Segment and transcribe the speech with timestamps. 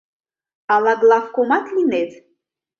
[0.73, 2.11] —Ала главкомат лийнет?